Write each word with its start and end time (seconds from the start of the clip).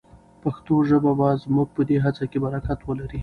پښتو 0.43 0.75
ژبه 0.89 1.11
به 1.19 1.27
زموږ 1.43 1.67
په 1.75 1.81
دې 1.89 1.97
هڅه 2.05 2.23
کې 2.31 2.37
برکت 2.45 2.79
ولري. 2.83 3.19